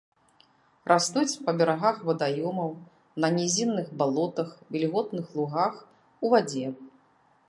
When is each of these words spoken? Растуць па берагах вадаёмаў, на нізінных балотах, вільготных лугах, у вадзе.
Растуць 0.91 1.39
па 1.49 1.53
берагах 1.59 1.99
вадаёмаў, 2.07 2.71
на 3.25 3.29
нізінных 3.37 3.93
балотах, 3.99 4.49
вільготных 4.77 5.25
лугах, 5.41 5.73
у 6.27 6.33
вадзе. 6.35 6.65